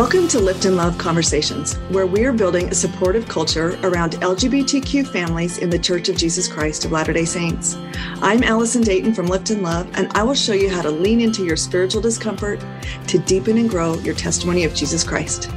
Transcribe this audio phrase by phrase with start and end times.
[0.00, 5.06] Welcome to Lift and Love Conversations, where we are building a supportive culture around LGBTQ
[5.06, 7.76] families in the Church of Jesus Christ of Latter day Saints.
[8.22, 11.20] I'm Allison Dayton from Lift and Love, and I will show you how to lean
[11.20, 12.64] into your spiritual discomfort
[13.08, 15.50] to deepen and grow your testimony of Jesus Christ.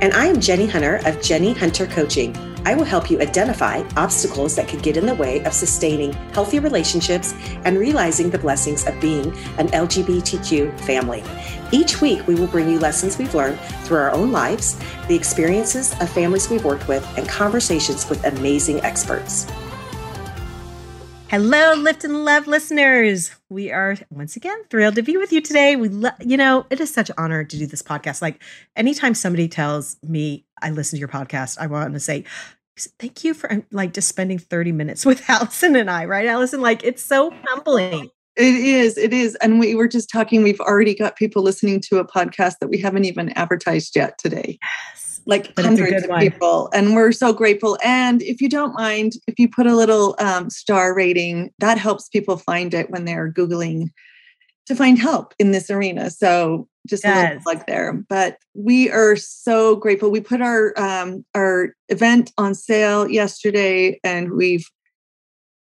[0.00, 2.34] And I am Jenny Hunter of Jenny Hunter Coaching.
[2.64, 6.58] I will help you identify obstacles that could get in the way of sustaining healthy
[6.58, 7.34] relationships
[7.66, 9.26] and realizing the blessings of being
[9.58, 11.22] an LGBTQ family.
[11.74, 15.98] Each week, we will bring you lessons we've learned through our own lives, the experiences
[16.02, 19.46] of families we've worked with, and conversations with amazing experts.
[21.28, 23.34] Hello, Lift and Love listeners.
[23.48, 25.76] We are once again thrilled to be with you today.
[25.76, 28.20] We, lo- you know, it is such an honor to do this podcast.
[28.20, 28.42] Like,
[28.76, 32.24] anytime somebody tells me I listen to your podcast, I want to say,
[32.98, 36.60] thank you for um, like just spending 30 minutes with Allison and I, right, Allison?
[36.60, 38.10] Like, it's so humbling.
[38.36, 38.96] It is.
[38.96, 39.34] It is.
[39.36, 42.78] And we were just talking, we've already got people listening to a podcast that we
[42.78, 44.58] haven't even advertised yet today.
[44.62, 45.20] Yes.
[45.26, 46.20] Like but hundreds of one.
[46.20, 46.70] people.
[46.72, 47.78] And we're so grateful.
[47.84, 52.08] And if you don't mind, if you put a little um, star rating, that helps
[52.08, 53.90] people find it when they're Googling
[54.66, 56.10] to find help in this arena.
[56.10, 57.16] So just yes.
[57.16, 57.92] a little plug there.
[57.92, 60.10] But we are so grateful.
[60.10, 64.68] We put our um, our event on sale yesterday and we've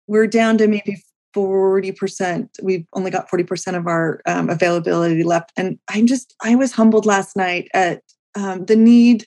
[0.06, 1.02] we're down to maybe
[1.34, 2.48] 40%.
[2.62, 5.52] We've only got 40% of our um, availability left.
[5.56, 8.02] And I'm just, I was humbled last night at
[8.34, 9.26] um, the need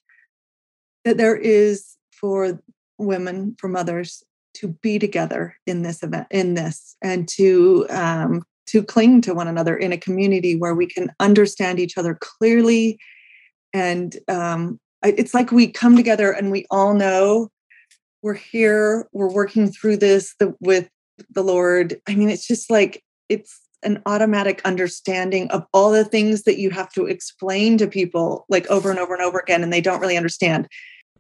[1.06, 2.60] that there is for
[2.98, 4.24] women, for mothers
[4.56, 9.48] to be together in this event, in this, and to, um, to cling to one
[9.48, 12.98] another in a community where we can understand each other clearly.
[13.74, 17.50] And um, it's like we come together and we all know
[18.24, 20.90] we're here, we're working through this with
[21.30, 22.00] the Lord.
[22.08, 26.70] I mean, it's just like it's an automatic understanding of all the things that you
[26.72, 30.00] have to explain to people like over and over and over again, and they don't
[30.00, 30.68] really understand.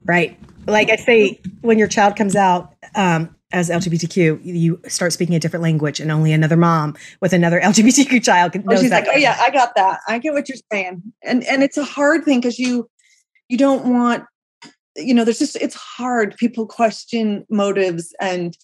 [0.06, 0.38] Right.
[0.66, 5.40] Like I say, when your child comes out um, as LGBTQ, you start speaking a
[5.40, 8.64] different language, and only another mom with another LGBTQ child can.
[8.68, 10.00] Oh, she's like, oh yeah, I got that.
[10.08, 12.90] I get what you're saying, and and it's a hard thing because you
[13.50, 14.26] you don't want
[14.98, 18.58] you know there's just it's hard people question motives and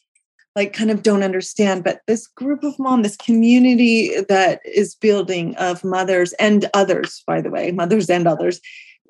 [0.55, 5.55] like kind of don't understand but this group of mom this community that is building
[5.55, 8.59] of mothers and others by the way mothers and others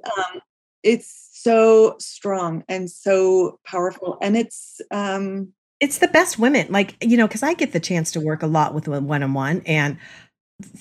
[0.05, 0.41] um,
[0.83, 5.49] it's so strong and so powerful and it's um
[5.79, 8.47] it's the best women like you know because i get the chance to work a
[8.47, 9.97] lot with one-on-one and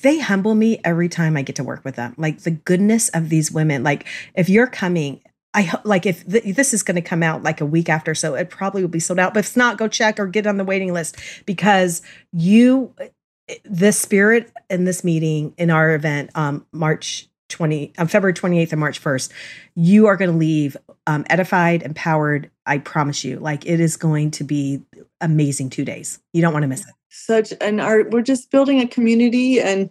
[0.02, 2.14] they humble me every time I get to work with them.
[2.16, 3.82] Like the goodness of these women.
[3.82, 5.22] Like if you're coming
[5.54, 8.34] I like if th- this is going to come out like a week after, so
[8.34, 9.34] it probably will be sold out.
[9.34, 12.00] But if it's not, go check or get on the waiting list because
[12.32, 18.32] you, eh, the spirit in this meeting in our event, um, March 20, um, February
[18.32, 19.30] 28th and March 1st,
[19.74, 20.76] you are going to leave
[21.06, 22.50] um, edified, empowered.
[22.64, 24.80] I promise you, like it is going to be
[25.20, 26.18] amazing two days.
[26.32, 26.94] You don't want to miss it.
[27.10, 29.90] Such and our we're just building a community and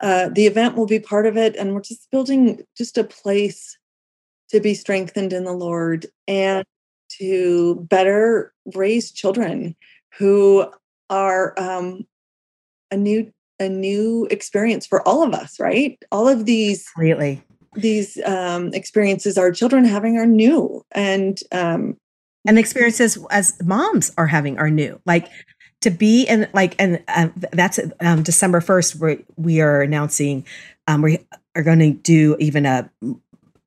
[0.00, 3.77] uh, the event will be part of it, and we're just building just a place
[4.50, 6.64] to be strengthened in the Lord and
[7.18, 9.76] to better raise children
[10.18, 10.66] who
[11.10, 12.06] are um,
[12.90, 15.98] a new a new experience for all of us, right?
[16.12, 17.42] All of these really
[17.74, 21.96] these um, experiences our children having are new and um,
[22.46, 25.00] and the experiences as moms are having are new.
[25.06, 25.28] Like
[25.82, 28.96] to be in like and uh, that's um, December first.
[28.96, 30.46] We we are announcing
[30.86, 31.18] um, we
[31.54, 32.90] are going to do even a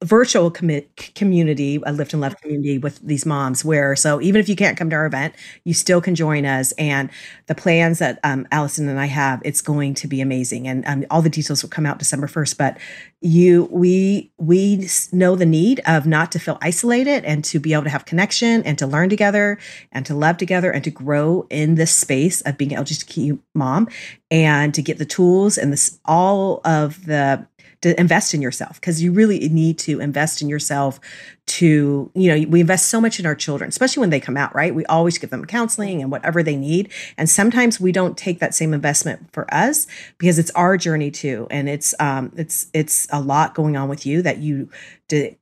[0.03, 0.81] virtual com-
[1.15, 4.77] community, a lift and love community with these moms where so even if you can't
[4.77, 6.71] come to our event, you still can join us.
[6.73, 7.09] And
[7.47, 10.67] the plans that um, Allison and I have, it's going to be amazing.
[10.67, 12.57] And um, all the details will come out December 1st.
[12.57, 12.77] But
[13.21, 17.83] you, we, we know the need of not to feel isolated and to be able
[17.83, 19.59] to have connection and to learn together
[19.91, 23.87] and to love together and to grow in this space of being an LGBTQ mom
[24.31, 27.45] and to get the tools and this all of the
[27.81, 30.99] to invest in yourself because you really need to invest in yourself
[31.47, 34.51] to you know we invest so much in our children especially when they come out
[34.53, 34.73] right?
[34.73, 36.91] We always give them counseling and whatever they need.
[37.17, 39.87] And sometimes we don't take that same investment for us
[40.17, 41.47] because it's our journey too.
[41.49, 44.69] And it's um it's it's a lot going on with you that you
[45.09, 45.35] to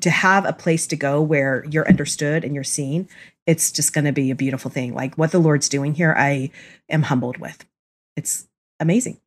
[0.00, 3.08] to have a place to go where you're understood and you're seen
[3.46, 4.92] it's just going to be a beautiful thing.
[4.92, 6.50] Like what the lord's doing here i
[6.88, 7.64] am humbled with.
[8.16, 8.46] It's
[8.80, 9.18] amazing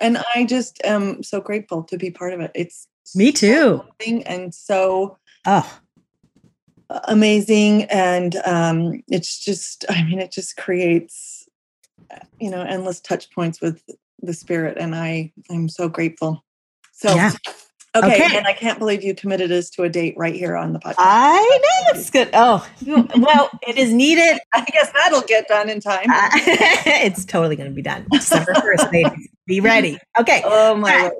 [0.00, 2.50] and I just am so grateful to be part of it.
[2.54, 5.80] It's me too, so and so oh
[7.04, 11.48] amazing, and um, it's just I mean it just creates
[12.40, 13.82] you know endless touch points with
[14.22, 16.44] the spirit, and I I'm so grateful.
[16.92, 17.32] So yeah.
[17.96, 18.36] Okay, Okay.
[18.36, 20.94] and I can't believe you committed us to a date right here on the podcast.
[20.98, 22.30] I know it's good.
[22.32, 22.64] Oh,
[23.16, 24.38] well, it is needed.
[24.54, 26.08] I guess that'll get done in time.
[26.08, 29.28] Uh, it's totally going to be done December 1st, ladies.
[29.46, 29.98] Be ready.
[30.20, 30.40] Okay.
[30.46, 31.14] oh my lord.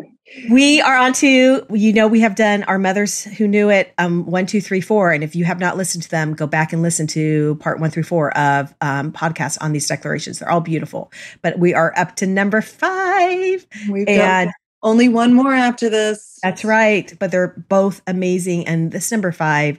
[0.49, 4.25] We are on to, you know, we have done our mothers who knew it um,
[4.27, 5.11] one, two, three, four.
[5.11, 7.91] And if you have not listened to them, go back and listen to part one
[7.91, 10.39] through four of um, podcasts on these declarations.
[10.39, 11.11] They're all beautiful.
[11.43, 13.67] But we are up to number five.
[13.91, 14.51] We've got And
[14.83, 16.39] only one more after this.
[16.43, 17.13] that's right.
[17.19, 18.67] But they're both amazing.
[18.67, 19.79] And this number five,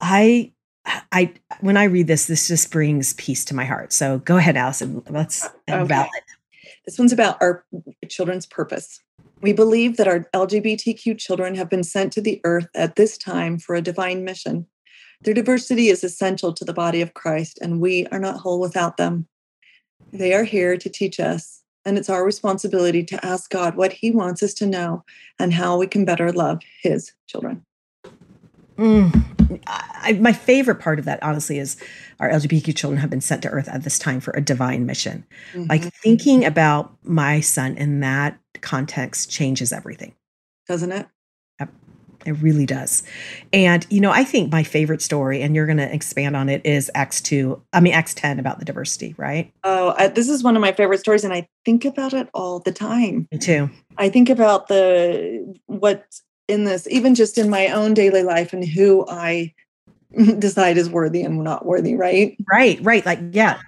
[0.00, 0.52] I,
[1.12, 3.92] I, when I read this, this just brings peace to my heart.
[3.92, 5.02] So go ahead, Allison.
[5.08, 5.80] Let's uh, Okay.
[5.80, 6.24] unveil it.
[6.86, 7.64] This one's about our
[8.08, 9.00] children's purpose.
[9.42, 13.58] We believe that our LGBTQ children have been sent to the earth at this time
[13.58, 14.66] for a divine mission.
[15.22, 18.96] Their diversity is essential to the body of Christ, and we are not whole without
[18.96, 19.28] them.
[20.12, 24.10] They are here to teach us, and it's our responsibility to ask God what He
[24.10, 25.04] wants us to know
[25.38, 27.64] and how we can better love His children.
[28.76, 29.24] Mm.
[29.66, 31.76] I, my favorite part of that, honestly, is
[32.20, 35.24] our LGBTQ children have been sent to Earth at this time for a divine mission.
[35.54, 35.92] Like Mhm.
[36.02, 40.14] thinking about my son in that context changes everything.
[40.68, 41.06] doesn't it?
[42.28, 43.02] It really does.
[43.52, 46.64] And, you know, I think my favorite story, and you're going to expand on it,
[46.64, 49.52] is Acts 2, I mean, Acts 10 about the diversity, right?
[49.64, 52.60] Oh, I, this is one of my favorite stories, and I think about it all
[52.60, 53.26] the time.
[53.32, 53.70] Me too.
[53.96, 58.64] I think about the what's in this, even just in my own daily life and
[58.64, 59.54] who I
[60.38, 62.36] decide is worthy and not worthy, right?
[62.50, 63.04] Right, right.
[63.04, 63.60] Like, yeah.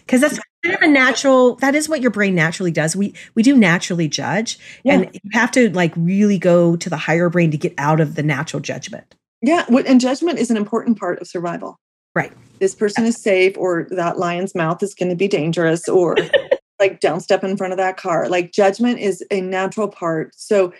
[0.00, 2.94] Because that's kind of a natural, that is what your brain naturally does.
[2.96, 4.58] We we do naturally judge.
[4.84, 4.94] Yeah.
[4.94, 8.14] And you have to like really go to the higher brain to get out of
[8.14, 9.14] the natural judgment.
[9.42, 9.64] Yeah.
[9.68, 11.78] And judgment is an important part of survival.
[12.14, 12.32] Right.
[12.58, 16.16] This person is safe, or that lion's mouth is going to be dangerous, or
[16.80, 18.28] like don't step in front of that car.
[18.28, 20.34] Like judgment is a natural part.
[20.34, 20.72] So,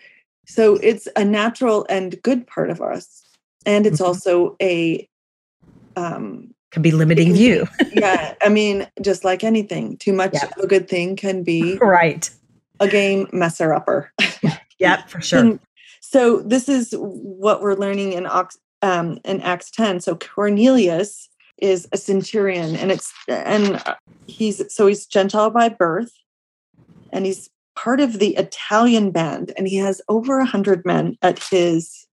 [0.47, 3.23] so it's a natural and good part of us.
[3.65, 4.07] And it's Mhm.
[4.07, 5.09] also a,
[5.97, 7.67] um, Can be limiting view.
[7.93, 10.45] yeah, I mean, just like anything, too much Yeah.
[10.57, 12.31] of a good thing can be right.
[12.79, 14.13] a game messer upper.
[14.79, 15.39] Yeah, for sure.
[15.41, 15.61] And
[16.01, 20.01] so this is what we're learning in Ox, um, in Acts 10.
[20.01, 21.29] So Cornelius
[21.59, 23.97] is a centurion, and it's and uh,
[24.27, 26.13] he's so he's Gentile by birth,
[27.13, 31.39] and he's part of the Italian band, and he has over a hundred men at
[31.51, 32.07] his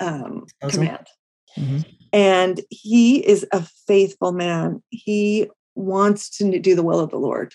[0.00, 1.06] um, command.
[1.58, 1.84] Mhm.
[2.12, 4.82] And he is a faithful man.
[4.90, 7.54] He wants to do the will of the Lord.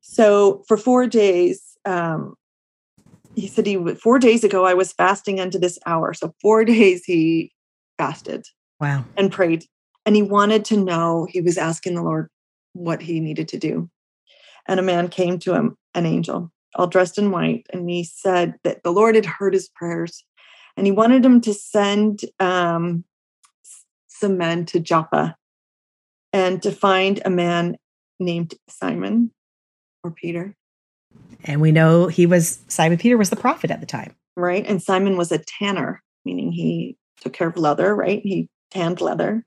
[0.00, 2.34] So for four days, um,
[3.34, 6.14] he said he four days ago I was fasting unto this hour.
[6.14, 7.52] So four days he
[7.98, 8.46] fasted
[8.80, 9.04] Wow.
[9.16, 9.64] and prayed,
[10.06, 11.26] and he wanted to know.
[11.28, 12.30] He was asking the Lord
[12.72, 13.90] what he needed to do.
[14.66, 18.54] And a man came to him, an angel, all dressed in white, and he said
[18.62, 20.24] that the Lord had heard his prayers,
[20.76, 23.04] and he wanted him to send um,
[24.18, 25.36] some men to Joppa
[26.32, 27.76] and to find a man
[28.20, 29.30] named Simon
[30.04, 30.54] or Peter,
[31.44, 34.14] And we know he was Simon Peter was the prophet at the time.
[34.36, 34.64] right?
[34.66, 38.20] And Simon was a tanner, meaning he took care of leather, right?
[38.22, 39.44] He tanned leather.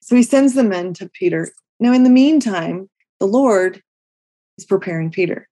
[0.00, 1.50] So he sends the men to Peter.
[1.80, 2.88] Now, in the meantime,
[3.20, 3.82] the Lord
[4.58, 5.48] is preparing Peter.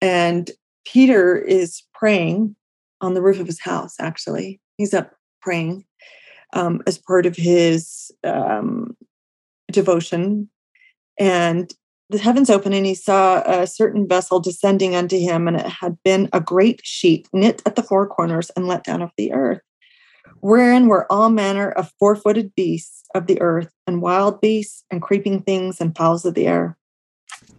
[0.00, 0.50] And
[0.86, 2.54] Peter is praying
[3.00, 4.60] on the roof of his house, actually.
[4.76, 5.84] He's up praying
[6.52, 8.96] um, as part of his um,
[9.70, 10.48] devotion.
[11.18, 11.72] And
[12.10, 15.98] the heavens opened, and he saw a certain vessel descending unto him, and it had
[16.04, 19.60] been a great sheet knit at the four corners and let down of the earth,
[20.40, 25.02] wherein were all manner of four footed beasts of the earth, and wild beasts, and
[25.02, 26.78] creeping things, and fowls of the air.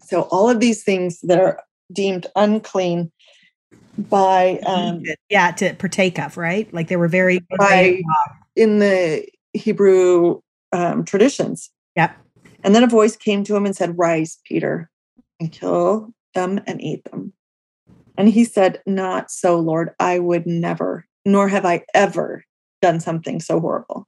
[0.01, 1.61] So, all of these things that are
[1.93, 3.11] deemed unclean
[3.97, 6.71] by um, yeah, to partake of, right?
[6.73, 8.01] Like they were very by
[8.59, 10.41] in the Hebrew
[10.73, 11.71] um, traditions.
[11.95, 12.15] Yep.
[12.63, 14.89] And then a voice came to him and said, Rise, Peter,
[15.39, 17.31] and kill them and eat them.
[18.17, 19.91] And he said, Not so, Lord.
[19.97, 22.43] I would never, nor have I ever
[22.81, 24.07] done something so horrible.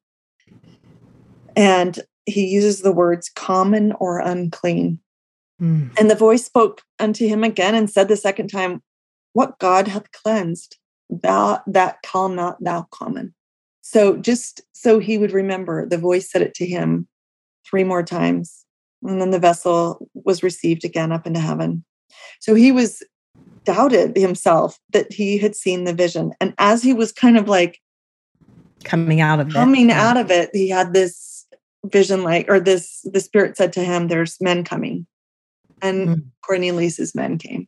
[1.55, 4.99] And he uses the words common or unclean.
[5.61, 5.97] Mm.
[5.97, 8.83] And the voice spoke unto him again and said the second time,
[9.31, 10.77] What God hath cleansed,
[11.09, 13.33] thou that call not thou common.
[13.91, 17.09] So just so he would remember, the voice said it to him
[17.69, 18.63] three more times.
[19.03, 21.83] And then the vessel was received again up into heaven.
[22.39, 23.03] So he was
[23.65, 26.31] doubted himself that he had seen the vision.
[26.39, 27.79] And as he was kind of like
[28.85, 29.53] coming out of it.
[29.53, 30.09] coming Yeah.
[30.09, 31.45] out of it, he had this
[31.83, 35.05] vision like, or this, the spirit said to him, There's men coming.
[35.81, 36.23] And Mm.
[36.47, 37.67] Cornelius's men came.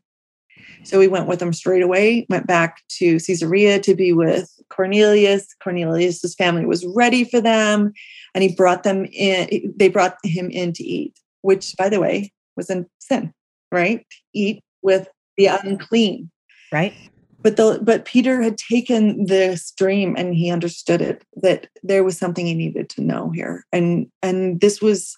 [0.85, 5.53] So he went with them straight away, went back to Caesarea to be with Cornelius.
[5.63, 7.93] Cornelius's family was ready for them,
[8.33, 9.73] and he brought them in.
[9.75, 13.33] They brought him in to eat, which, by the way, was a sin,
[13.71, 14.05] right?
[14.33, 16.29] Eat with the unclean,
[16.71, 16.93] right?
[17.41, 22.17] But the but Peter had taken this dream and he understood it that there was
[22.17, 25.17] something he needed to know here, and and this was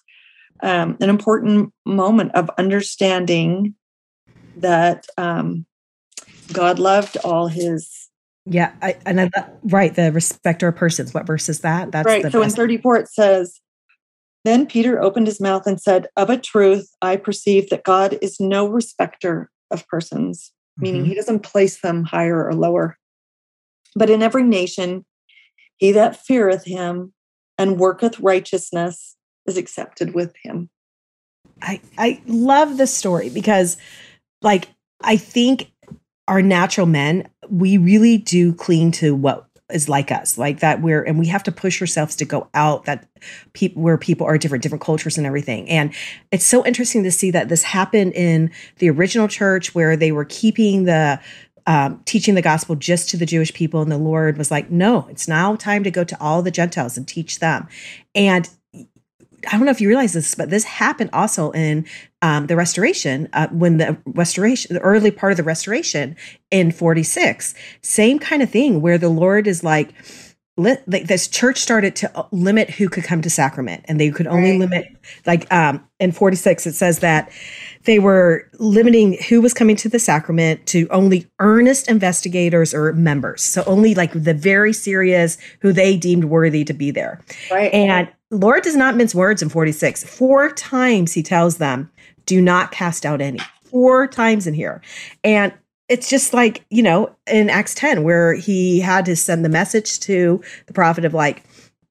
[0.64, 3.76] um, an important moment of understanding
[4.56, 5.66] that um,
[6.52, 8.05] God loved all his.
[8.46, 9.30] Yeah, I, and I,
[9.64, 11.14] right, the respecter of persons.
[11.14, 11.92] What verse is that?
[11.92, 12.22] That's right.
[12.32, 12.54] so best.
[12.54, 13.60] in 34 it says,
[14.44, 18.40] Then Peter opened his mouth and said, Of a truth, I perceive that God is
[18.40, 21.10] no respecter of persons, meaning mm-hmm.
[21.10, 22.98] he doesn't place them higher or lower.
[23.96, 25.06] But in every nation,
[25.78, 27.14] he that feareth him
[27.58, 30.70] and worketh righteousness is accepted with him.
[31.62, 33.78] I, I love this story because
[34.42, 34.70] like
[35.02, 35.72] I think
[36.28, 41.02] our natural men, we really do cling to what is like us, like that we're
[41.04, 43.08] and we have to push ourselves to go out that
[43.54, 45.68] people where people are different, different cultures and everything.
[45.70, 45.94] And
[46.32, 50.26] it's so interesting to see that this happened in the original church where they were
[50.26, 51.20] keeping the
[51.68, 55.08] um, teaching the gospel just to the Jewish people, and the Lord was like, "No,
[55.10, 57.68] it's now time to go to all the Gentiles and teach them."
[58.14, 58.48] And
[59.48, 61.86] I don't know if you realize this, but this happened also in
[62.22, 66.16] um, the Restoration uh, when the Restoration, the early part of the Restoration
[66.52, 67.54] in 46.
[67.82, 69.94] Same kind of thing where the Lord is like,
[70.58, 74.52] this church started to uh, limit who could come to sacrament and they could only
[74.52, 74.60] right.
[74.60, 74.88] limit
[75.26, 77.30] like um in 46 it says that
[77.84, 83.44] they were limiting who was coming to the sacrament to only earnest investigators or members
[83.44, 87.22] so only like the very serious who they deemed worthy to be there
[87.52, 91.92] right and lord does not mince words in 46 four times he tells them
[92.26, 94.82] do not cast out any four times in here
[95.24, 95.54] and
[95.88, 100.00] it's just like, you know, in Acts 10, where he had to send the message
[100.02, 101.44] to the prophet of like,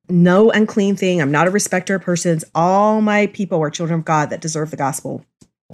[0.09, 1.21] no unclean thing.
[1.21, 2.45] I'm not a respecter of persons.
[2.55, 5.25] All my people are children of God that deserve the gospel.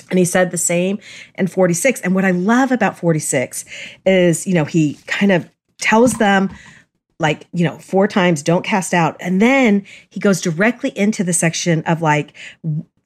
[0.09, 0.99] And he said the same
[1.35, 2.01] in 46.
[2.03, 3.65] And what I love about 46
[4.07, 6.51] is, you know, he kind of tells them,
[7.21, 9.17] like, you know, four times, don't cast out.
[9.21, 12.33] And then he goes directly into the section of like,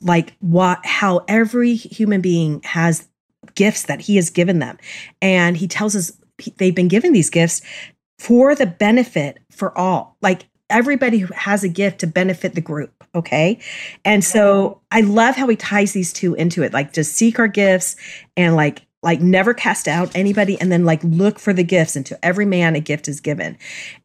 [0.00, 3.08] like what how every human being has
[3.54, 4.78] gifts that he has given them.
[5.20, 6.12] And he tells us
[6.56, 7.60] they've been given these gifts
[8.18, 10.16] for the benefit for all.
[10.22, 13.04] Like everybody who has a gift to benefit the group.
[13.14, 13.60] Okay.
[14.04, 17.48] And so I love how he ties these two into it, like just seek our
[17.48, 17.96] gifts
[18.36, 22.06] and like like never cast out anybody and then like look for the gifts and
[22.06, 23.56] to every man a gift is given.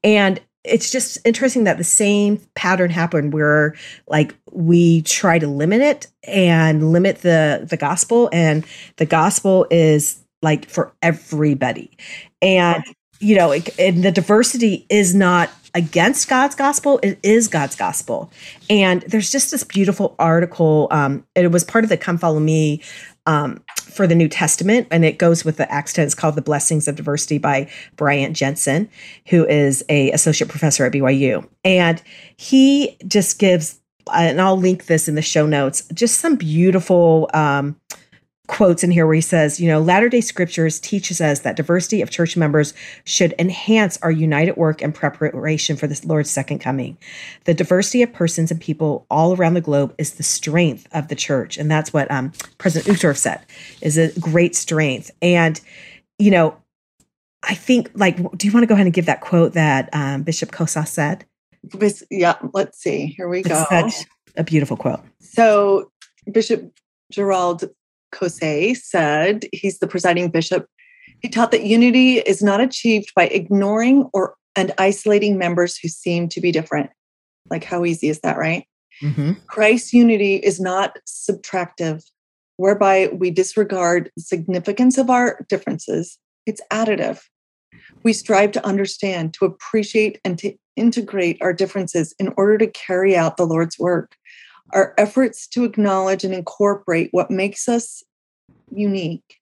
[0.03, 3.75] And it's just interesting that the same pattern happened where
[4.07, 8.65] like we try to limit it and limit the the gospel and
[8.97, 11.97] the gospel is like for everybody.
[12.41, 12.83] And
[13.21, 18.29] you know it, and the diversity is not against god's gospel it is god's gospel.
[18.69, 22.81] And there's just this beautiful article um it was part of the come follow me
[23.29, 23.63] um
[23.99, 26.05] for the New Testament, and it goes with the Acts 10.
[26.05, 28.89] It's called The Blessings of Diversity by Bryant Jensen,
[29.27, 31.45] who is a associate professor at BYU.
[31.65, 32.01] And
[32.37, 33.79] he just gives,
[34.13, 37.75] and I'll link this in the show notes, just some beautiful um,
[38.49, 42.01] quotes in here where he says, you know, Latter day Scriptures teaches us that diversity
[42.01, 42.73] of church members
[43.05, 46.97] should enhance our united work and preparation for the Lord's second coming.
[47.45, 51.15] The diversity of persons and people all around the globe is the strength of the
[51.15, 51.57] church.
[51.57, 53.39] And that's what um, President Uchtdorf said
[53.81, 55.11] is a great strength.
[55.21, 55.61] And,
[56.17, 56.57] you know,
[57.43, 60.23] I think, like, do you want to go ahead and give that quote that um,
[60.23, 61.23] Bishop Caussé said?
[62.09, 63.13] Yeah, let's see.
[63.15, 63.63] Here we go.
[64.35, 65.01] a beautiful quote.
[65.19, 65.91] So,
[66.31, 66.73] Bishop
[67.11, 67.69] Gerald
[68.13, 70.67] Caussé said, he's the presiding bishop,
[71.21, 76.27] he taught that unity is not achieved by ignoring or and isolating members who seem
[76.29, 76.89] to be different.
[77.49, 78.65] Like, how easy is that, right?
[79.01, 79.33] Mm-hmm.
[79.47, 82.03] Christ's unity is not subtractive,
[82.57, 86.17] whereby we disregard the significance of our differences.
[86.45, 87.21] It's additive.
[88.03, 93.15] We strive to understand, to appreciate, and to integrate our differences in order to carry
[93.15, 94.15] out the Lord's work.
[94.73, 98.03] Our efforts to acknowledge and incorporate what makes us
[98.71, 99.35] unique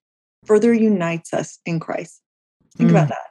[0.44, 2.20] further unites us in Christ.
[2.76, 2.92] Think mm.
[2.92, 3.26] about that.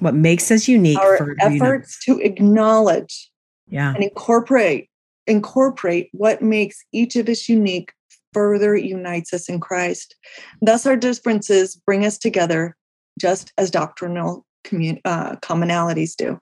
[0.00, 0.98] What makes us unique?
[0.98, 3.30] Our efforts to acknowledge
[3.68, 3.94] yeah.
[3.94, 4.88] and incorporate
[5.26, 7.92] incorporate what makes each of us unique
[8.32, 10.16] further unites us in Christ.
[10.62, 12.76] Thus, our differences bring us together,
[13.18, 16.38] just as doctrinal commun- uh, commonalities do.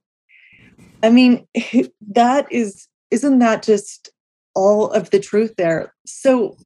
[1.02, 1.46] I mean,
[2.08, 4.10] that is isn't that just
[4.56, 5.94] all of the truth there.
[6.06, 6.56] So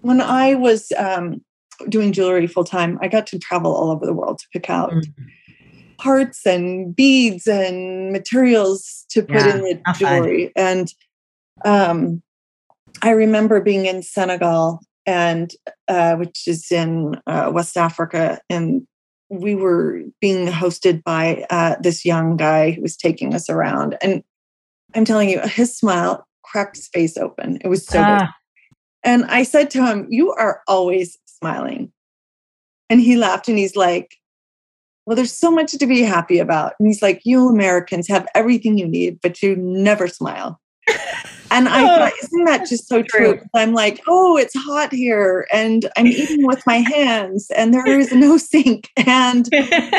[0.00, 1.42] when I was um,
[1.88, 4.94] doing jewelry full time, I got to travel all over the world to pick out
[5.98, 10.52] parts and beads and materials to put yeah, in the jewelry.
[10.56, 10.92] And
[11.64, 12.22] um,
[13.02, 15.52] I remember being in Senegal and
[15.88, 18.86] uh, which is in uh, West Africa, and
[19.30, 23.96] we were being hosted by uh, this young guy who was taking us around.
[24.00, 24.22] And
[24.94, 27.58] I'm telling you, his smile cracked his face open.
[27.62, 28.18] It was so ah.
[28.18, 28.28] good.
[29.04, 31.92] And I said to him, You are always smiling.
[32.90, 34.16] And he laughed and he's like,
[35.06, 36.74] Well, there's so much to be happy about.
[36.78, 40.60] And he's like, You Americans have everything you need, but you never smile.
[41.52, 43.36] And I oh, thought, isn't that just so true?
[43.36, 43.46] true?
[43.54, 48.10] I'm like, oh, it's hot here, and I'm eating with my hands, and there is
[48.10, 49.52] no sink, and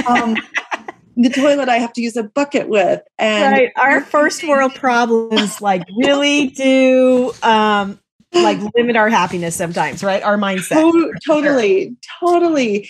[0.07, 0.35] um,
[1.15, 3.01] the toilet I have to use a bucket with.
[3.17, 7.99] And right, our first world problems like really do um,
[8.33, 10.23] like limit our happiness sometimes, right?
[10.23, 10.77] Our mindset.
[10.77, 12.39] Oh, totally, sure.
[12.39, 12.89] totally.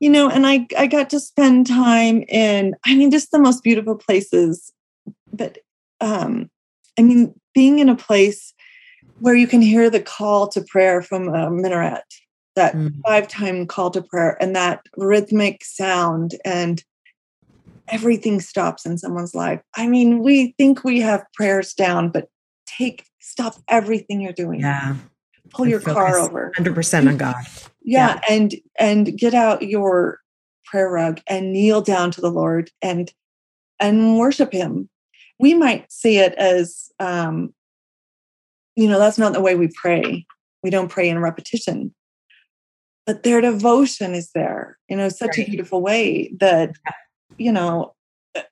[0.00, 3.62] You know, and I I got to spend time in, I mean, just the most
[3.62, 4.72] beautiful places,
[5.32, 5.58] but
[6.00, 6.50] um,
[6.98, 8.54] I mean, being in a place
[9.20, 12.02] where you can hear the call to prayer from a minaret,
[12.56, 12.92] that mm.
[13.06, 16.82] five time call to prayer, and that rhythmic sound, and
[17.90, 19.60] everything stops in someone's life.
[19.76, 22.28] I mean, we think we have prayers down, but
[22.66, 24.60] take stop everything you're doing.
[24.60, 24.96] Yeah.
[25.50, 26.52] Pull your car over.
[26.56, 27.34] 100% on God.
[27.82, 30.20] Yeah, yeah, and and get out your
[30.64, 33.12] prayer rug and kneel down to the Lord and
[33.80, 34.88] and worship him
[35.40, 37.52] we might see it as um,
[38.76, 40.24] you know that's not the way we pray
[40.62, 41.92] we don't pray in repetition
[43.06, 45.48] but their devotion is there you know such right.
[45.48, 46.76] a beautiful way that
[47.38, 47.94] you know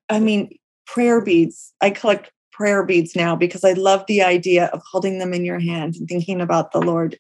[0.09, 0.57] i mean
[0.87, 5.33] prayer beads i collect prayer beads now because i love the idea of holding them
[5.33, 7.19] in your hand and thinking about the lord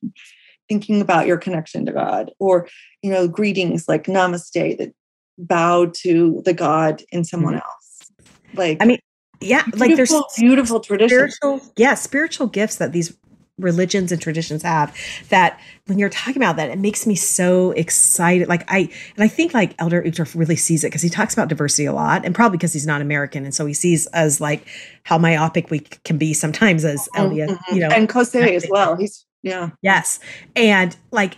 [0.68, 2.68] thinking about your connection to god or
[3.02, 4.92] you know greetings like namaste that
[5.38, 7.62] bow to the god in someone mm-hmm.
[7.62, 8.10] else
[8.54, 8.98] like i mean
[9.40, 13.16] yeah like there's beautiful traditions spiritual, yeah spiritual gifts that these
[13.58, 14.94] religions and traditions have
[15.30, 18.48] that when you're talking about that it makes me so excited.
[18.48, 21.48] Like i and i think like elder Uchtdorf really sees it because he talks about
[21.48, 23.44] diversity a lot and probably because he's not american.
[23.44, 24.66] And so he sees as like
[25.04, 27.74] how myopic we can be sometimes as LDS, mm-hmm.
[27.74, 28.96] you know and Caussé as well.
[28.96, 29.70] He's yeah.
[29.82, 30.20] Yes.
[30.56, 31.36] And like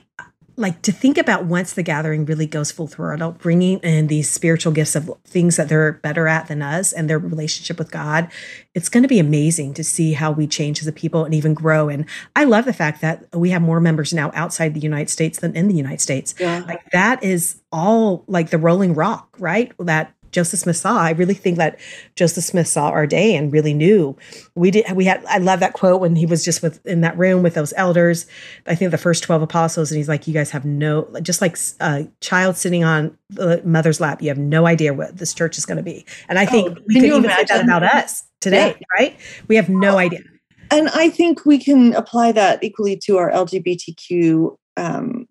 [0.56, 4.72] like to think about once the gathering really goes full throttle, bringing in these spiritual
[4.72, 8.30] gifts of things that they're better at than us and their relationship with God,
[8.74, 11.54] it's going to be amazing to see how we change as a people and even
[11.54, 11.88] grow.
[11.88, 15.40] And I love the fact that we have more members now outside the United States
[15.40, 16.34] than in the United States.
[16.38, 16.64] Yeah.
[16.66, 19.72] Like that is all like the rolling rock, right?
[19.78, 20.98] That Joseph Smith saw.
[20.98, 21.78] I really think that
[22.16, 24.16] Joseph Smith saw our day and really knew.
[24.54, 24.90] We did.
[24.92, 25.24] We had.
[25.26, 28.26] I love that quote when he was just with in that room with those elders.
[28.66, 31.56] I think the first twelve apostles, and he's like, "You guys have no, just like
[31.80, 34.22] a child sitting on the mother's lap.
[34.22, 36.82] You have no idea what this church is going to be." And I think oh,
[36.86, 37.46] we could even imagine?
[37.46, 38.86] say that about us today, yeah.
[38.94, 39.20] right?
[39.48, 40.20] We have no idea.
[40.70, 45.26] And I think we can apply that equally to our LGBTQ um,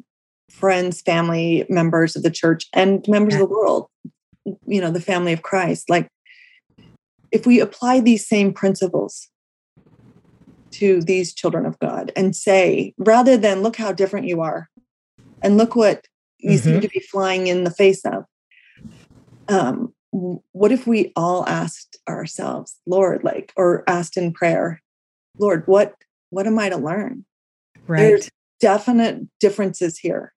[0.51, 3.41] friends, family members of the church, and members yeah.
[3.41, 3.87] of the world
[4.65, 6.07] you know the family of christ like
[7.31, 9.29] if we apply these same principles
[10.71, 14.69] to these children of god and say rather than look how different you are
[15.41, 16.05] and look what
[16.37, 16.69] you mm-hmm.
[16.69, 18.25] seem to be flying in the face of
[19.47, 24.81] um, what if we all asked ourselves lord like or asked in prayer
[25.37, 25.95] lord what
[26.29, 27.25] what am i to learn?
[27.87, 27.99] Right.
[27.99, 30.33] there's definite differences here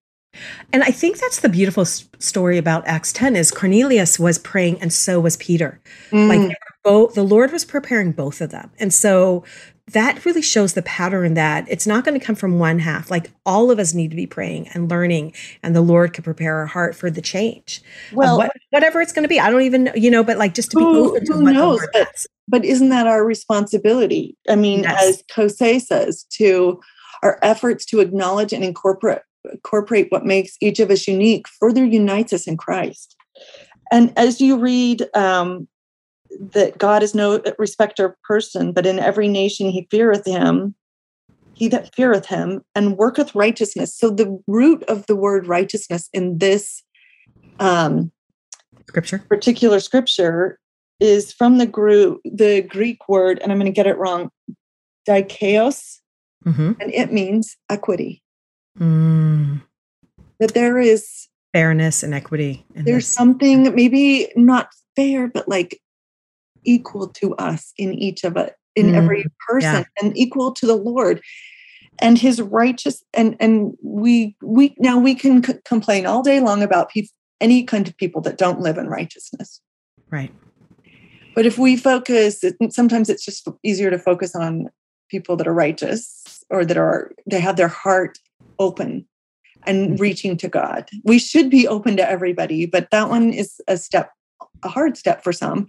[0.72, 4.92] and I think that's the beautiful story about Acts 10 is Cornelius was praying and
[4.92, 5.80] so was Peter.
[6.10, 6.28] Mm.
[6.28, 8.70] Like both the Lord was preparing both of them.
[8.78, 9.44] And so
[9.92, 13.10] that really shows the pattern that it's not going to come from one half.
[13.10, 16.56] Like all of us need to be praying and learning, and the Lord could prepare
[16.56, 17.82] our heart for the change.
[18.12, 20.54] Well, what, whatever it's going to be, I don't even know, you know, but like
[20.54, 21.86] just to be who, open to what knows?
[21.92, 22.08] But,
[22.48, 24.36] but, isn't that our responsibility?
[24.48, 25.02] I mean, yes.
[25.02, 26.80] as Caussé says, to
[27.22, 32.32] our efforts to acknowledge and incorporate incorporate what makes each of us unique further unites
[32.32, 33.16] us in Christ.
[33.90, 35.68] And as you read um,
[36.52, 40.74] that God is no respecter of person, but in every nation he feareth him,
[41.54, 43.94] he that feareth him, and worketh righteousness.
[43.96, 46.82] So the root of the word righteousness in this
[47.60, 48.10] um,
[48.88, 50.58] scripture, particular scripture,
[50.98, 54.30] is from the Greek, the Greek word, and I'm going to get it wrong,
[55.06, 55.98] dikaios,
[56.46, 56.72] mm-hmm.
[56.80, 58.22] and it means equity.
[58.78, 59.62] Mm.
[60.40, 62.64] That there is fairness and equity.
[62.74, 63.08] There's this.
[63.08, 65.80] something maybe not fair, but like
[66.64, 68.94] equal to us in each of it, in mm.
[68.94, 69.84] every person, yeah.
[70.00, 71.20] and equal to the Lord.
[71.98, 76.62] and his righteous and and we we now we can c- complain all day long
[76.62, 79.60] about people any kind of people that don't live in righteousness
[80.10, 80.32] right
[81.34, 84.68] but if we focus sometimes it's just easier to focus on
[85.10, 88.18] people that are righteous or that are they have their heart
[88.58, 89.06] open
[89.66, 90.02] and mm-hmm.
[90.02, 94.12] reaching to god we should be open to everybody but that one is a step
[94.62, 95.66] a hard step for some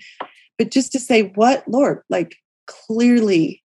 [0.58, 2.36] but just to say what lord like
[2.68, 3.64] clearly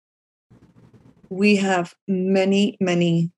[1.31, 3.31] we have many, many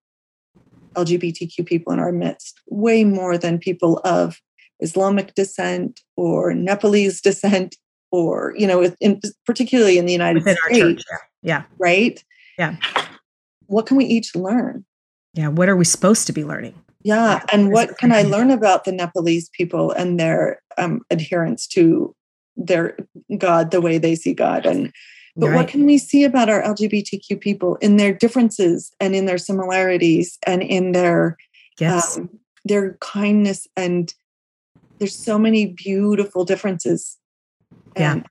[0.95, 4.41] LGBTQ people in our midst, way more than people of
[4.81, 7.77] Islamic descent or Nepalese descent,
[8.11, 11.05] or you know, in, particularly in the United Within States.
[11.05, 11.65] Church, yeah.
[11.79, 12.23] Right.
[12.59, 12.77] Yeah.
[13.67, 14.85] What can we each learn?
[15.35, 15.49] Yeah.
[15.49, 16.75] What are we supposed to be learning?
[17.03, 17.43] Yeah.
[17.53, 22.15] And what can I learn about the Nepalese people and their um, adherence to
[22.57, 22.97] their
[23.39, 24.67] God the way they see God?
[24.67, 24.93] And
[25.37, 25.57] but right.
[25.57, 30.39] what can we see about our LGBTQ people in their differences and in their similarities
[30.47, 31.37] and in their
[31.79, 32.19] yes.
[32.19, 32.29] um,
[32.65, 34.13] their kindness and
[34.99, 37.17] there's so many beautiful differences
[37.97, 38.27] and,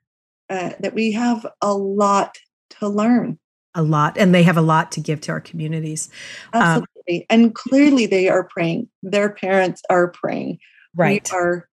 [0.50, 0.56] yeah.
[0.56, 2.38] uh, that we have a lot
[2.70, 3.40] to learn
[3.80, 6.10] a lot and they have a lot to give to our communities
[6.54, 10.60] um, absolutely um, and clearly they are praying their parents are praying
[10.96, 11.70] right we are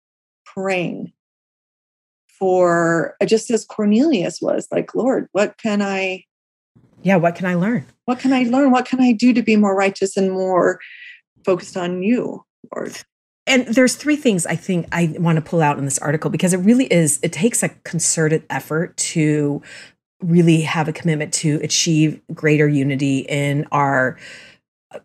[0.46, 1.12] praying
[2.38, 6.24] for uh, just as Cornelius was like, Lord, what can I?
[7.04, 7.86] Yeah, what can I learn?
[8.06, 8.72] What can I learn?
[8.72, 10.80] What can I do to be more righteous and more
[11.44, 12.44] focused on you,
[12.76, 12.98] Lord?
[13.48, 16.52] And there's three things I think I want to pull out in this article because
[16.52, 19.62] it really is, it takes a concerted effort to
[20.22, 24.18] really have a commitment to achieve greater unity in our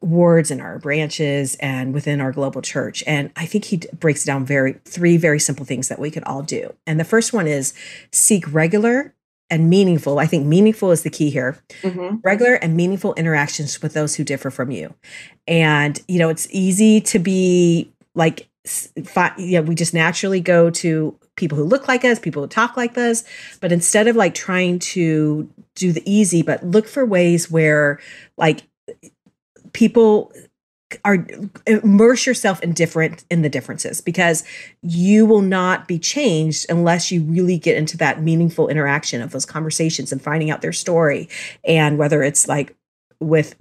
[0.01, 3.03] wards and our branches and within our global church.
[3.07, 6.43] And I think he breaks down very three very simple things that we could all
[6.43, 6.75] do.
[6.87, 7.75] And the first one is
[8.13, 9.15] seek regular
[9.51, 10.21] and meaningful.
[10.21, 11.59] I think meaningful is the key here.
[11.83, 12.17] Mm-hmm.
[12.23, 14.95] Regular and meaningful interactions with those who differ from you.
[15.49, 21.19] And you know, it's easy to be like fi- yeah, we just naturally go to
[21.41, 23.25] people who look like us, people who talk like us,
[23.61, 27.99] but instead of like trying to do the easy, but look for ways where
[28.37, 28.63] like
[29.73, 30.33] people
[31.05, 31.25] are
[31.67, 34.01] immerse yourself in different in the differences.
[34.01, 34.45] Because
[34.83, 39.47] you will not be changed unless you really get into that meaningful interaction of those
[39.47, 41.29] conversations and finding out their story.
[41.65, 42.77] And whether it's like
[43.21, 43.55] with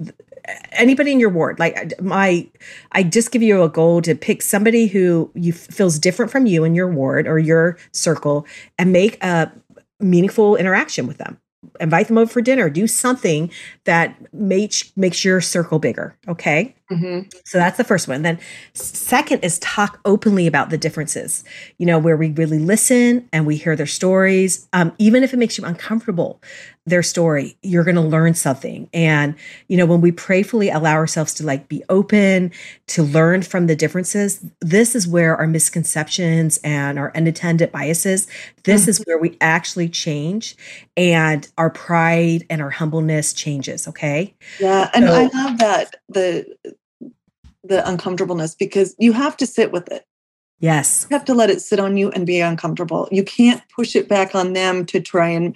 [0.72, 1.60] anybody in your ward.
[1.60, 2.48] Like my
[2.93, 6.63] i just give you a goal to pick somebody who you feels different from you
[6.63, 9.52] in your ward or your circle and make a
[10.00, 11.39] meaningful interaction with them.
[11.80, 12.69] Invite them over for dinner.
[12.69, 13.52] Do something
[13.84, 17.30] that makes makes your circle bigger okay Mm-hmm.
[17.45, 18.23] So that's the first one.
[18.23, 18.39] Then,
[18.73, 21.43] second is talk openly about the differences,
[21.78, 24.67] you know, where we really listen and we hear their stories.
[24.73, 26.41] Um, even if it makes you uncomfortable,
[26.89, 28.89] their story, you're going to learn something.
[28.93, 29.36] And,
[29.67, 32.52] you know, when we prayfully allow ourselves to like be open,
[32.88, 38.28] to learn from the differences, this is where our misconceptions and our unattended biases,
[38.63, 38.89] this mm-hmm.
[38.89, 40.56] is where we actually change
[40.97, 43.88] and our pride and our humbleness changes.
[43.88, 44.34] Okay.
[44.60, 44.89] Yeah.
[44.93, 45.95] And so, I love that.
[46.10, 46.75] The,
[47.63, 50.06] the uncomfortableness because you have to sit with it.
[50.60, 51.08] Yes.
[51.10, 53.08] You have to let it sit on you and be uncomfortable.
[53.12, 55.56] You can't push it back on them to try and,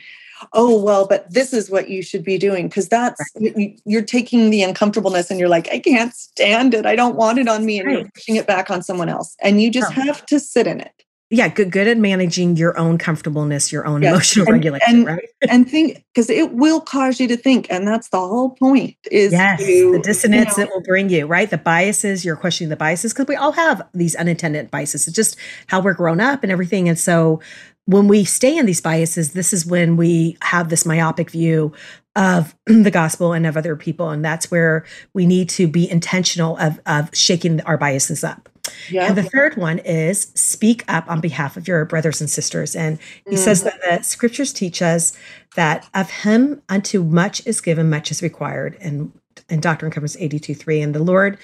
[0.53, 2.69] oh, well, but this is what you should be doing.
[2.69, 3.79] Cause that's, right.
[3.85, 6.85] you're taking the uncomfortableness and you're like, I can't stand it.
[6.85, 7.79] I don't want it on me.
[7.79, 7.99] And right.
[7.99, 9.35] you're pushing it back on someone else.
[9.41, 10.03] And you just no.
[10.03, 11.02] have to sit in it
[11.33, 14.11] yeah good good at managing your own comfortableness your own yes.
[14.11, 15.29] emotional and, regulation and, right?
[15.49, 19.31] and think because it will cause you to think and that's the whole point is
[19.31, 21.49] yes to, the dissonance you know, it will bring you right?
[21.49, 25.07] The biases you're questioning the biases because we all have these unintended biases.
[25.07, 25.35] It's just
[25.67, 27.41] how we're grown up and everything and so
[27.85, 31.73] when we stay in these biases this is when we have this myopic view
[32.15, 36.57] of the gospel and of other people and that's where we need to be intentional
[36.57, 38.49] of, of shaking our biases up
[38.89, 39.07] yeah.
[39.07, 42.75] And the third one is speak up on behalf of your brothers and sisters.
[42.75, 42.97] And
[43.27, 43.37] he mm.
[43.37, 45.17] says that the scriptures teach us
[45.55, 48.77] that of him unto much is given, much is required.
[48.79, 49.11] And
[49.49, 50.81] in Doctrine and Covenants 82 3.
[50.81, 51.37] And the Lord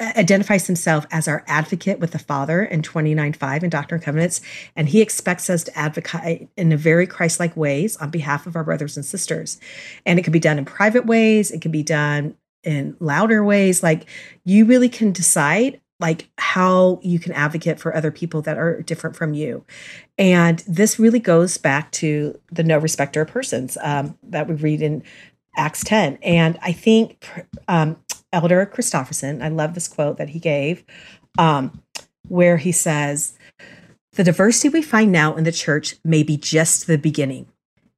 [0.00, 4.40] uh, identifies himself as our advocate with the Father in 29.5 in Doctrine and Covenants,
[4.74, 8.64] and he expects us to advocate in a very Christ-like ways on behalf of our
[8.64, 9.58] brothers and sisters.
[10.04, 13.82] And it can be done in private ways, it can be done in louder ways.
[13.82, 14.06] Like
[14.44, 19.16] you really can decide like how you can advocate for other people that are different
[19.16, 19.64] from you.
[20.18, 24.82] And this really goes back to the no respecter of persons um, that we read
[24.82, 25.02] in
[25.56, 26.18] Acts 10.
[26.22, 27.28] And I think
[27.68, 27.96] um,
[28.32, 30.84] Elder Christofferson, I love this quote that he gave,
[31.38, 31.82] um,
[32.28, 33.38] where he says,
[34.12, 37.46] The diversity we find now in the church may be just the beginning.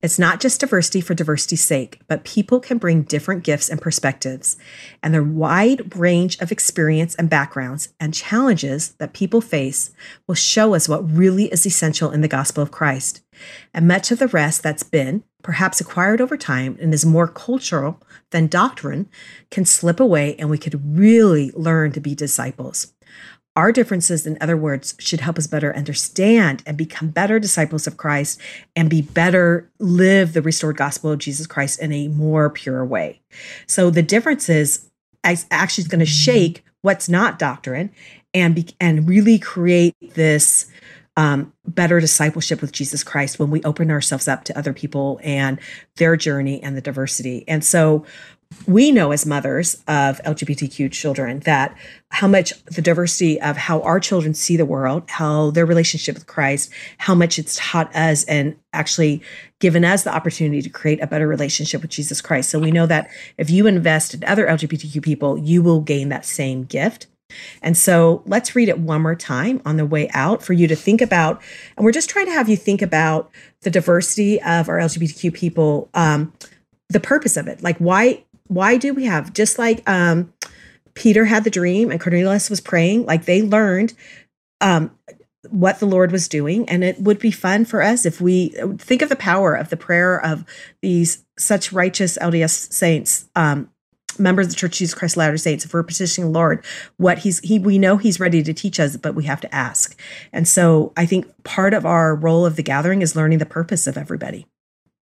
[0.00, 4.56] It's not just diversity for diversity's sake, but people can bring different gifts and perspectives,
[5.02, 9.90] and their wide range of experience and backgrounds and challenges that people face
[10.28, 13.22] will show us what really is essential in the gospel of Christ.
[13.74, 18.00] And much of the rest that's been, perhaps acquired over time and is more cultural
[18.30, 19.08] than doctrine,
[19.50, 22.92] can slip away and we could really learn to be disciples.
[23.58, 27.96] Our differences, in other words, should help us better understand and become better disciples of
[27.96, 28.40] Christ
[28.76, 33.20] and be better live the restored gospel of Jesus Christ in a more pure way.
[33.66, 34.88] So the differences
[35.24, 37.90] actually is going to shake what's not doctrine
[38.32, 40.70] and be, and really create this
[41.16, 45.58] um, better discipleship with Jesus Christ when we open ourselves up to other people and
[45.96, 47.42] their journey and the diversity.
[47.48, 48.06] And so
[48.66, 51.76] we know as mothers of LGBTQ children that
[52.10, 56.26] how much the diversity of how our children see the world, how their relationship with
[56.26, 59.22] Christ, how much it's taught us and actually
[59.58, 62.50] given us the opportunity to create a better relationship with Jesus Christ.
[62.50, 66.24] So we know that if you invest in other LGBTQ people, you will gain that
[66.24, 67.06] same gift.
[67.62, 70.76] And so let's read it one more time on the way out for you to
[70.76, 71.42] think about.
[71.76, 73.30] And we're just trying to have you think about
[73.62, 76.32] the diversity of our LGBTQ people, um,
[76.88, 77.62] the purpose of it.
[77.62, 80.32] Like, why why do we have just like um,
[80.94, 83.94] Peter had the dream and Cornelius was praying, like they learned
[84.60, 84.90] um,
[85.50, 86.68] what the Lord was doing.
[86.68, 89.76] And it would be fun for us if we think of the power of the
[89.76, 90.44] prayer of
[90.82, 93.70] these such righteous LDS saints, um,
[94.18, 96.64] members of the Church Jesus Christ Latter Saints, if we're petitioning the Lord,
[96.96, 99.98] what he's he we know he's ready to teach us, but we have to ask.
[100.32, 103.86] And so I think part of our role of the gathering is learning the purpose
[103.86, 104.46] of everybody.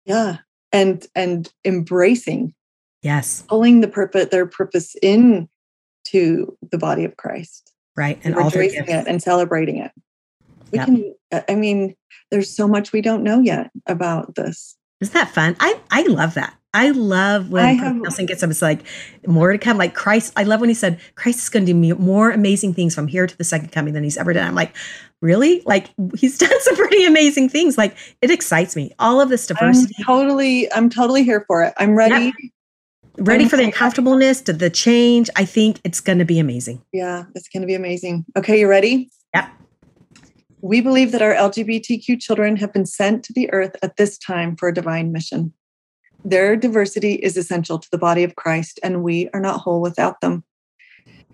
[0.06, 0.38] Yeah.
[0.72, 2.56] And and embracing
[3.06, 3.44] Yes.
[3.48, 5.48] Pulling the purpose, their purpose in
[6.06, 7.72] to the body of Christ.
[7.96, 8.20] Right.
[8.24, 9.92] And, and rejoicing it and celebrating it.
[10.72, 10.88] We yep.
[10.88, 11.96] can, uh, I mean,
[12.32, 14.76] there's so much we don't know yet about this.
[15.02, 15.56] Isn't that fun?
[15.60, 16.56] I, I love that.
[16.74, 18.50] I love when I have, Nelson gets up.
[18.50, 18.82] It's like
[19.28, 19.78] more to come.
[19.78, 22.96] Like Christ, I love when he said Christ is going to do more amazing things
[22.96, 24.48] from here to the second coming than he's ever done.
[24.48, 24.76] I'm like,
[25.22, 25.62] really?
[25.68, 27.78] Like he's done some pretty amazing things.
[27.78, 28.92] Like it excites me.
[28.98, 29.94] All of this diversity.
[30.00, 31.74] I'm totally, I'm totally here for it.
[31.78, 32.34] I'm ready.
[33.18, 35.30] Ready for the uncomfortableness to the change.
[35.36, 36.82] I think it's going to be amazing.
[36.92, 38.26] Yeah, it's going to be amazing.
[38.38, 39.10] Okay, you ready?
[39.34, 39.50] Yeah.
[40.62, 44.56] We believe that our LGBTQ children have been sent to the earth at this time
[44.56, 45.54] for a divine mission.
[46.24, 50.22] Their diversity is essential to the body of Christ, and we are not whole without
[50.22, 50.44] them.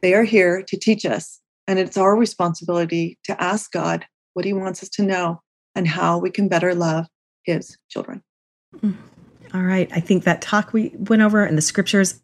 [0.01, 4.51] They are here to teach us, and it's our responsibility to ask God what He
[4.51, 5.41] wants us to know
[5.75, 7.07] and how we can better love
[7.43, 8.21] His children.
[8.77, 8.97] Mm.
[9.53, 9.89] All right.
[9.93, 12.21] I think that talk we went over and the scriptures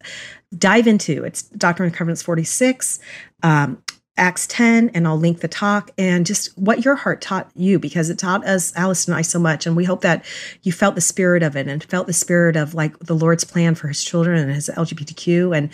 [0.58, 3.00] dive into it's Doctrine and Covenants 46,
[3.44, 3.84] um,
[4.16, 8.10] Acts 10, and I'll link the talk and just what your heart taught you because
[8.10, 9.68] it taught us, Alice and I, so much.
[9.68, 10.26] And we hope that
[10.64, 13.76] you felt the spirit of it and felt the spirit of like the Lord's plan
[13.76, 15.70] for his children and his LGBTQ and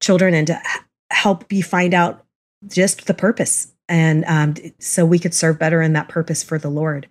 [0.00, 0.60] children and to
[1.10, 2.24] help you find out
[2.68, 6.70] just the purpose and um, so we could serve better in that purpose for the
[6.70, 7.08] Lord.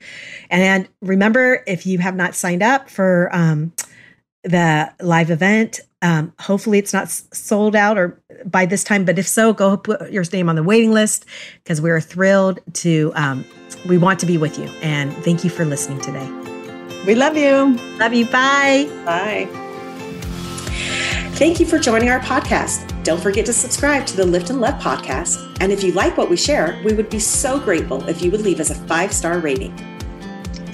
[0.49, 3.73] And remember, if you have not signed up for um,
[4.43, 9.03] the live event, um, hopefully it's not sold out or by this time.
[9.03, 11.25] But if so, go put your name on the waiting list
[11.63, 13.11] because we're thrilled to.
[13.13, 13.45] Um,
[13.87, 16.27] we want to be with you, and thank you for listening today.
[17.05, 17.77] We love you.
[17.97, 18.25] Love you.
[18.25, 18.89] Bye.
[19.05, 19.47] Bye.
[21.35, 22.98] Thank you for joining our podcast.
[23.09, 25.57] Don't forget to subscribe to the Lift and Love podcast.
[25.61, 28.41] And if you like what we share, we would be so grateful if you would
[28.41, 29.75] leave us a five star rating.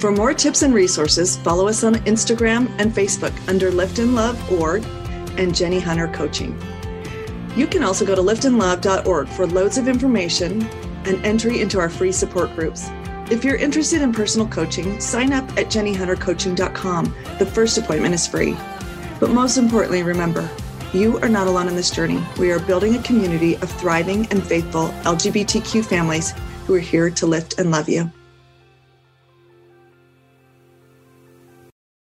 [0.00, 4.52] For more tips and resources, follow us on Instagram and Facebook under Lift and Love
[4.52, 4.84] Org
[5.38, 6.54] and Jenny Hunter Coaching.
[7.56, 10.62] You can also go to liftandlove.org for loads of information
[11.06, 12.90] and entry into our free support groups.
[13.30, 17.14] If you're interested in personal coaching, sign up at jennyhuntercoaching.com.
[17.38, 18.54] The first appointment is free.
[19.20, 20.46] But most importantly, remember,
[20.92, 22.22] you are not alone in this journey.
[22.38, 26.32] We are building a community of thriving and faithful LGBTQ families
[26.66, 28.10] who are here to lift and love you.